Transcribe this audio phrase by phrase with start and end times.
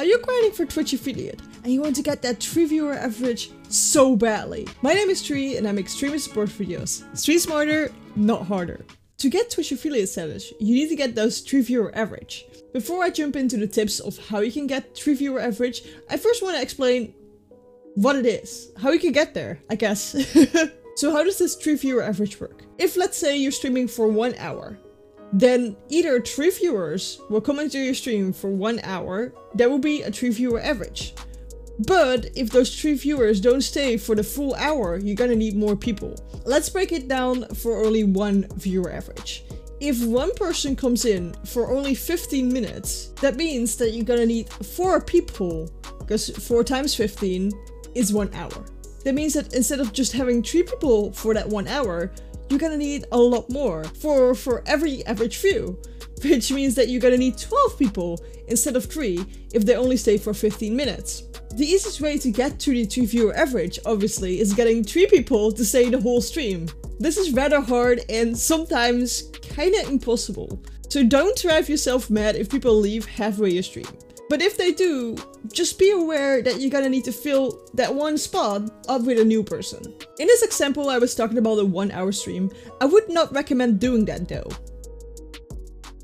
[0.00, 3.50] Are you grinding for Twitch affiliate and you want to get that 3 viewer average
[3.68, 4.66] so badly?
[4.80, 7.04] My name is Trui and I make streamer support videos.
[7.14, 8.86] Stream smarter, not harder.
[9.18, 12.46] To get Twitch affiliate status, you need to get those 3 viewer average.
[12.72, 16.16] Before I jump into the tips of how you can get 3 viewer average, I
[16.16, 17.12] first want to explain
[17.94, 20.16] what it is, how you can get there, I guess.
[20.96, 22.62] so how does this 3 viewer average work?
[22.78, 24.78] If let's say you're streaming for 1 hour,
[25.32, 30.02] then either 3 viewers will come into your stream for 1 hour, there will be
[30.02, 31.14] a 3 viewer average.
[31.86, 35.76] But if those 3 viewers don't stay for the full hour, you're gonna need more
[35.76, 36.14] people.
[36.44, 39.44] Let's break it down for only one viewer average.
[39.80, 44.52] If one person comes in for only 15 minutes, that means that you're gonna need
[44.52, 47.50] 4 people, because 4 times 15
[47.94, 48.66] is 1 hour.
[49.04, 52.12] That means that instead of just having 3 people for that 1 hour,
[52.50, 55.80] you're gonna need a lot more for, for every average view.
[56.22, 60.18] Which means that you're gonna need 12 people instead of 3 if they only stay
[60.18, 61.22] for 15 minutes.
[61.54, 65.50] The easiest way to get to the 3 viewer average, obviously, is getting 3 people
[65.52, 66.68] to stay the whole stream.
[66.98, 70.60] This is rather hard and sometimes kinda impossible.
[70.88, 73.86] So don't drive yourself mad if people leave halfway your stream.
[74.30, 75.16] But if they do,
[75.52, 79.24] just be aware that you're gonna need to fill that one spot up with a
[79.24, 79.82] new person.
[80.20, 82.48] In this example I was talking about a one hour stream,
[82.80, 84.48] I would not recommend doing that though.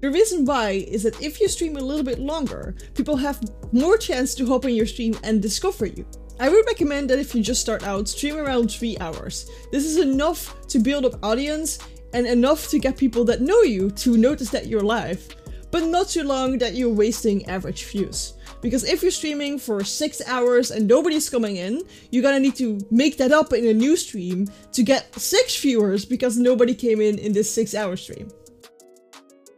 [0.01, 3.97] The reason why is that if you stream a little bit longer, people have more
[3.97, 6.05] chance to hop in your stream and discover you.
[6.41, 9.49] I would recommend that if you just start out, stream around 3 hours.
[9.71, 11.79] This is enough to build up audience
[12.13, 15.29] and enough to get people that know you to notice that you're live
[15.71, 18.35] but not too long that you're wasting average views.
[18.63, 22.79] Because if you're streaming for 6 hours and nobody's coming in, you're gonna need to
[22.91, 27.19] make that up in a new stream to get 6 viewers because nobody came in
[27.19, 28.29] in this 6 hour stream.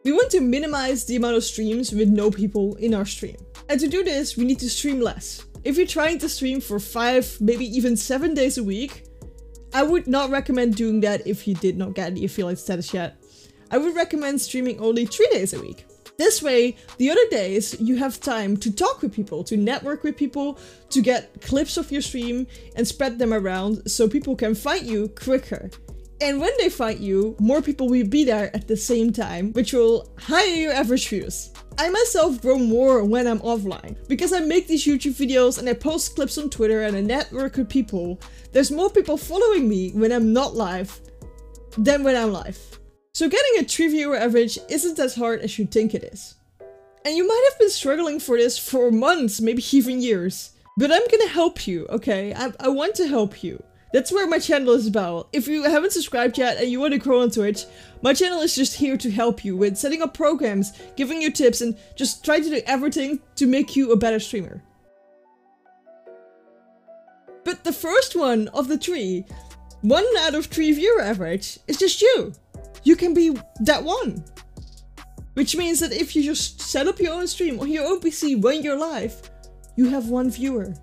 [0.04, 3.36] We want to minimize the amount of streams with no people in our stream.
[3.68, 5.44] And to do this, we need to stream less.
[5.64, 9.04] If you're trying to stream for 5, maybe even 7 days a week,
[9.74, 13.22] I would not recommend doing that if you did not get the affiliate status yet.
[13.70, 15.84] I would recommend streaming only 3 days a week.
[16.18, 20.16] This way, the other days you have time to talk with people, to network with
[20.16, 20.58] people,
[20.90, 25.08] to get clips of your stream and spread them around so people can find you
[25.10, 25.70] quicker.
[26.20, 29.72] And when they find you, more people will be there at the same time, which
[29.72, 31.50] will higher your average views.
[31.78, 33.96] I myself grow more when I'm offline.
[34.08, 37.56] Because I make these YouTube videos and I post clips on Twitter and I network
[37.56, 38.18] with people,
[38.50, 41.00] there's more people following me when I'm not live
[41.76, 42.58] than when I'm live.
[43.18, 46.36] So getting a 3 viewer average isn't as hard as you think it is.
[47.04, 50.52] And you might have been struggling for this for months, maybe even years.
[50.76, 52.32] But I'm gonna help you, okay?
[52.32, 53.60] I, I want to help you.
[53.92, 55.30] That's where my channel is about.
[55.32, 57.64] If you haven't subscribed yet and you want to grow on Twitch,
[58.02, 61.60] my channel is just here to help you with setting up programs, giving you tips,
[61.60, 64.62] and just try to do everything to make you a better streamer.
[67.42, 69.24] But the first one of the three,
[69.80, 72.32] one out of three viewer average, is just you
[72.84, 74.24] you can be that one.
[75.34, 78.40] Which means that if you just set up your own stream on your own PC
[78.40, 79.30] when you're live,
[79.76, 80.74] you have one viewer.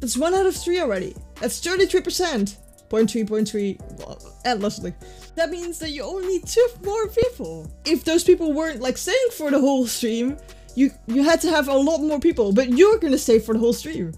[0.00, 1.16] That's one out of three already.
[1.40, 2.56] That's 33%.
[2.88, 4.94] 0.3.3, well, uh, endlessly.
[5.34, 7.70] That means that you only need two more people.
[7.84, 10.36] If those people weren't like staying for the whole stream,
[10.74, 13.58] you you had to have a lot more people, but you're gonna stay for the
[13.58, 14.12] whole stream.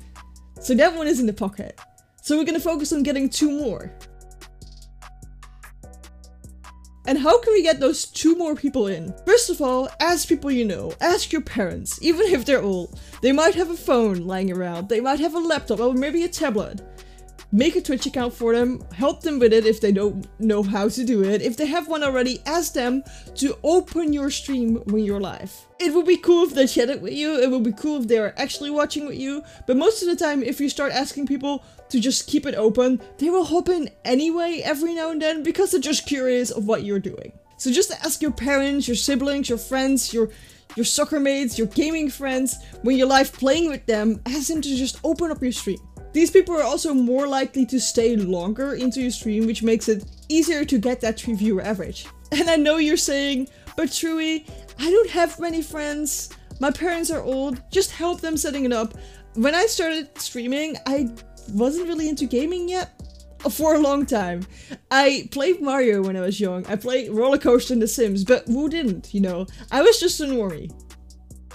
[0.61, 1.81] So that one is in the pocket.
[2.21, 3.91] So we're gonna focus on getting two more.
[7.09, 9.15] And how can we get those two more people in?
[9.25, 10.93] First of all, ask people you know.
[11.01, 13.01] Ask your parents, even if they're old.
[13.23, 14.91] They might have a phone lying around.
[14.91, 16.83] They might have a laptop or maybe a tablet.
[17.51, 20.91] Make a Twitch account for them, help them with it if they don't know how
[20.91, 21.41] to do it.
[21.41, 23.03] If they have one already, ask them
[23.37, 25.51] to open your stream when you're live.
[25.81, 28.19] It would be cool if they chatted with you, it would be cool if they
[28.19, 31.65] are actually watching with you, but most of the time if you start asking people
[31.89, 35.71] to just keep it open, they will hop in anyway every now and then because
[35.71, 37.33] they're just curious of what you're doing.
[37.57, 40.29] So just ask your parents, your siblings, your friends, your
[40.77, 44.77] your soccer mates, your gaming friends, when you're live playing with them, ask them to
[44.77, 45.79] just open up your stream.
[46.19, 50.05] These people are also more likely to stay longer into your stream, which makes it
[50.29, 52.07] easier to get that 3 viewer average.
[52.33, 54.45] And I know you're saying, but Trui,
[54.81, 58.95] I don't have many friends, my parents are old, just help them setting it up.
[59.35, 61.09] When I started streaming, I
[61.53, 63.01] wasn't really into gaming yet
[63.53, 64.41] for a long time.
[64.91, 68.45] I played Mario when I was young, I played Roller Coaster in The Sims, but
[68.49, 69.47] who didn't, you know?
[69.71, 70.69] I was just a normie.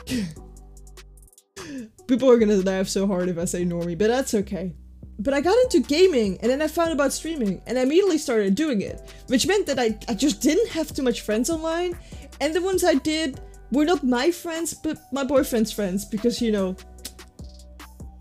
[2.08, 4.76] People are gonna laugh so hard if I say normie, but that's okay.
[5.20, 8.56] But I got into gaming and then I found about streaming and I immediately started
[8.56, 11.98] doing it, which meant that I, I just didn't have too much friends online
[12.42, 13.40] and the ones I did
[13.72, 16.76] were not my friends, but my boyfriend's friends, because you know,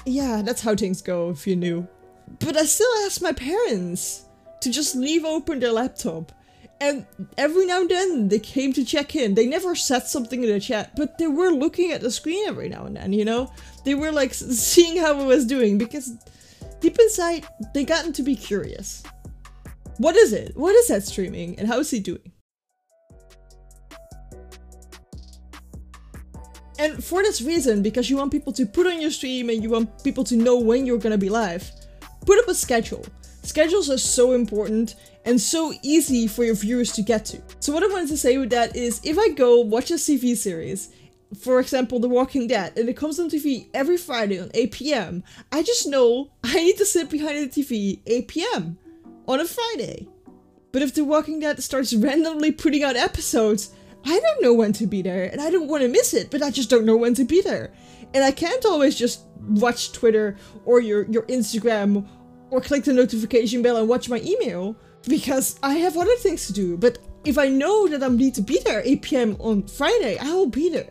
[0.04, 1.86] yeah, that's how things go if you knew.
[2.40, 4.26] But I still asked my parents
[4.60, 6.32] to just leave open their laptop.
[6.82, 7.06] And
[7.38, 9.36] every now and then they came to check in.
[9.36, 12.68] They never said something in the chat, but they were looking at the screen every
[12.68, 13.52] now and then, you know?
[13.84, 16.10] They were like seeing how I was doing because
[16.80, 19.04] deep inside they gotten to be curious.
[19.98, 20.56] What is it?
[20.56, 22.32] What is that streaming and how is he doing?
[26.80, 29.70] And for this reason, because you want people to put on your stream and you
[29.70, 31.70] want people to know when you're gonna be live,
[32.26, 33.06] put up a schedule.
[33.44, 37.42] Schedules are so important and so easy for your viewers to get to.
[37.60, 40.36] So what I wanted to say with that is if I go watch a TV
[40.36, 40.92] series,
[41.38, 45.24] for example The Walking Dead, and it comes on TV every Friday on 8 p.m.,
[45.50, 48.78] I just know I need to sit behind the TV 8 p.m.
[49.28, 50.08] on a Friday.
[50.72, 54.86] But if The Walking Dead starts randomly putting out episodes, I don't know when to
[54.86, 57.14] be there and I don't want to miss it, but I just don't know when
[57.14, 57.72] to be there.
[58.14, 62.06] And I can't always just watch Twitter or your, your Instagram
[62.50, 64.76] or click the notification bell and watch my email
[65.08, 66.76] because I have other things to do.
[66.76, 69.36] But if I know that I need to be there 8 p.m.
[69.38, 70.90] on Friday, I will be there.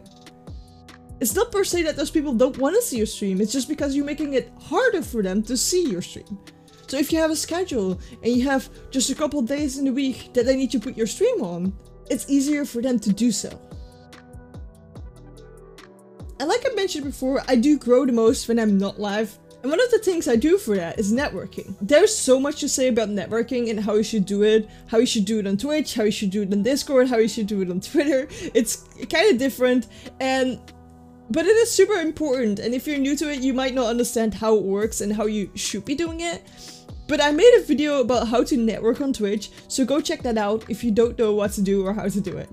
[1.19, 3.69] It's not per se that those people don't want to see your stream, it's just
[3.69, 6.39] because you're making it harder for them to see your stream.
[6.87, 9.93] So if you have a schedule and you have just a couple days in the
[9.93, 11.73] week that they need to put your stream on,
[12.09, 13.49] it's easier for them to do so.
[16.39, 19.37] And like I mentioned before, I do grow the most when I'm not live.
[19.61, 21.75] And one of the things I do for that is networking.
[21.81, 25.05] There's so much to say about networking and how you should do it, how you
[25.05, 27.47] should do it on Twitch, how you should do it on Discord, how you should
[27.47, 28.27] do it on Twitter.
[28.53, 28.77] It's
[29.09, 29.87] kind of different
[30.19, 30.59] and
[31.29, 34.33] but it is super important and if you're new to it you might not understand
[34.33, 36.43] how it works and how you should be doing it.
[37.07, 40.37] But I made a video about how to network on Twitch, so go check that
[40.37, 42.49] out if you don't know what to do or how to do it.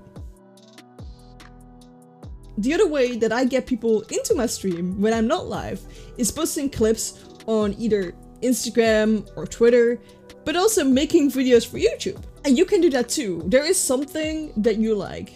[2.59, 5.81] The other way that I get people into my stream when I'm not live
[6.17, 9.97] is posting clips on either Instagram or Twitter,
[10.43, 12.21] but also making videos for YouTube.
[12.43, 13.43] And you can do that too.
[13.45, 15.31] There is something that you like,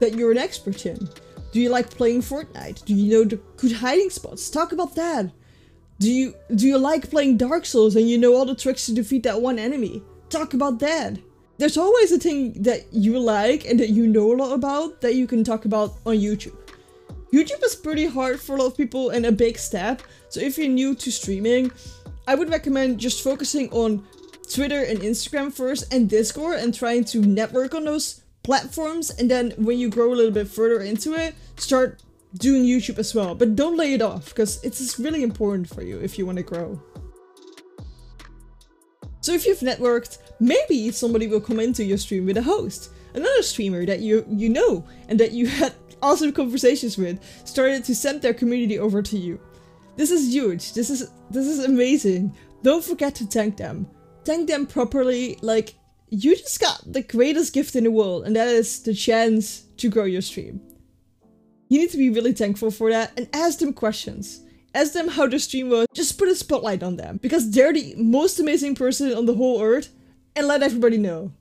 [0.00, 1.08] that you're an expert in.
[1.52, 2.84] Do you like playing Fortnite?
[2.86, 4.50] Do you know the good hiding spots?
[4.50, 5.30] Talk about that.
[6.00, 8.94] Do you do you like playing Dark Souls and you know all the tricks to
[8.94, 10.02] defeat that one enemy?
[10.28, 11.18] Talk about that.
[11.62, 15.14] There's always a thing that you like and that you know a lot about that
[15.14, 16.56] you can talk about on YouTube.
[17.32, 20.58] YouTube is pretty hard for a lot of people and a big step, so if
[20.58, 21.70] you're new to streaming,
[22.26, 24.04] I would recommend just focusing on
[24.52, 29.52] Twitter and Instagram first and Discord and trying to network on those platforms and then
[29.56, 32.02] when you grow a little bit further into it, start
[32.38, 33.36] doing YouTube as well.
[33.36, 36.42] But don't lay it off because it's really important for you if you want to
[36.42, 36.82] grow.
[39.22, 42.90] So if you've networked, maybe somebody will come into your stream with a host.
[43.14, 47.94] Another streamer that you you know and that you had awesome conversations with started to
[47.94, 49.40] send their community over to you.
[49.96, 50.72] This is huge.
[50.74, 52.34] This is this is amazing.
[52.62, 53.88] Don't forget to thank them.
[54.24, 55.38] Thank them properly.
[55.40, 55.74] Like
[56.08, 59.88] you just got the greatest gift in the world and that is the chance to
[59.88, 60.60] grow your stream.
[61.68, 64.40] You need to be really thankful for that and ask them questions.
[64.74, 67.94] Ask them how their stream was, just put a spotlight on them because they're the
[67.96, 69.90] most amazing person on the whole earth
[70.34, 71.32] and let everybody know.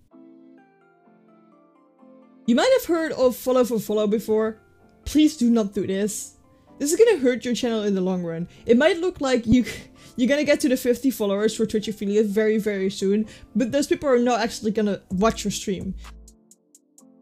[2.45, 4.59] You might have heard of follow for follow before.
[5.05, 6.35] Please do not do this.
[6.79, 8.47] This is gonna hurt your channel in the long run.
[8.65, 9.63] It might look like you
[10.17, 13.87] you're gonna get to the 50 followers for Twitch affiliate very very soon, but those
[13.87, 15.95] people are not actually gonna watch your stream.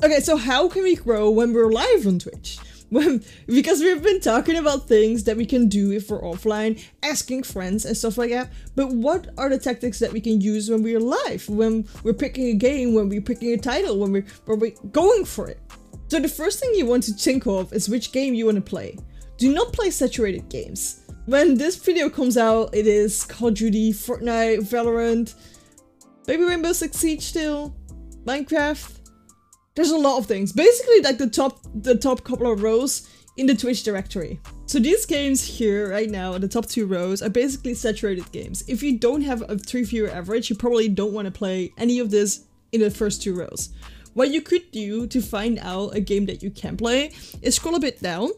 [0.04, 2.58] Okay, so how can we grow when we're live on Twitch?
[3.48, 7.86] because we've been talking about things that we can do if we're offline, asking friends
[7.86, 8.52] and stuff like that.
[8.76, 12.48] But what are the tactics that we can use when we're live, when we're picking
[12.48, 15.60] a game, when we're picking a title, when we're, when we're going for it?
[16.08, 18.62] So the first thing you want to think of is which game you want to
[18.62, 18.98] play.
[19.38, 21.02] Do not play saturated games.
[21.28, 25.36] When this video comes out, it is Call of Duty, Fortnite, Valorant,
[26.28, 27.76] maybe Rainbow Six Siege still,
[28.26, 28.99] Minecraft,
[29.80, 30.52] there's a lot of things.
[30.52, 34.42] Basically like the top the top couple of rows in the Twitch directory.
[34.66, 38.62] So these games here right now, the top two rows, are basically saturated games.
[38.68, 42.00] If you don't have a 3 viewer average, you probably don't want to play any
[42.00, 42.44] of this
[42.74, 43.70] in the first two rows.
[44.16, 47.76] What you could do to find out a game that you can play is scroll
[47.76, 48.32] a bit down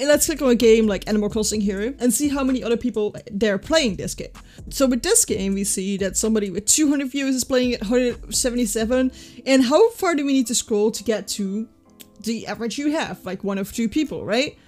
[0.00, 2.76] and let's click on a game like Animal Crossing here and see how many other
[2.76, 4.32] people they're playing this game.
[4.70, 9.12] So with this game, we see that somebody with 200 views is playing at 177.
[9.46, 11.68] And how far do we need to scroll to get to
[12.22, 14.58] the average you have, like one of two people, right?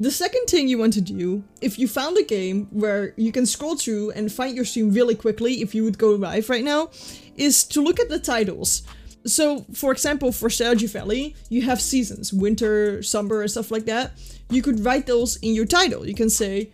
[0.00, 3.46] The second thing you want to do, if you found a game where you can
[3.46, 6.90] scroll through and find your stream really quickly, if you would go live right now,
[7.36, 8.82] is to look at the titles.
[9.26, 14.12] So for example, for Stardew Valley, you have seasons, winter, summer, and stuff like that.
[14.50, 16.06] You could write those in your title.
[16.06, 16.72] You can say,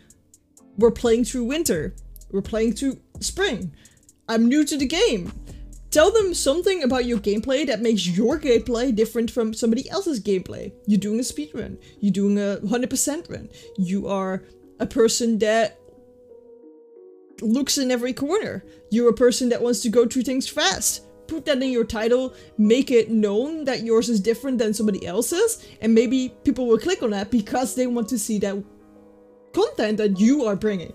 [0.76, 1.94] we're playing through winter,
[2.30, 3.72] we're playing through spring,
[4.28, 5.32] I'm new to the game.
[5.90, 10.72] Tell them something about your gameplay that makes your gameplay different from somebody else's gameplay.
[10.86, 11.78] You're doing a speed run.
[11.98, 13.48] You're doing a 100% run.
[13.76, 14.44] You are
[14.78, 15.80] a person that
[17.42, 18.64] looks in every corner.
[18.92, 21.04] You're a person that wants to go through things fast.
[21.30, 25.64] Put that in your title, make it known that yours is different than somebody else's,
[25.80, 28.60] and maybe people will click on that because they want to see that
[29.52, 30.92] content that you are bringing.